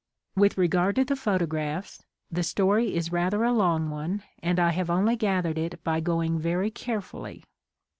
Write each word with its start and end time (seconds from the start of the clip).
With 0.35 0.57
regard 0.57 0.95
to 0.95 1.05
the 1.05 1.15
photographs, 1.15 2.01
the 2.31 2.41
story 2.41 2.95
is 2.95 3.11
rather 3.11 3.43
a 3.43 3.53
long 3.53 3.91
one 3.91 4.23
and 4.41 4.59
I 4.59 4.71
have 4.71 4.89
only 4.89 5.15
gath 5.15 5.45
ered 5.45 5.59
it 5.59 5.83
by 5.83 5.99
going 5.99 6.39
very 6.39 6.71
carefully. 6.71 7.43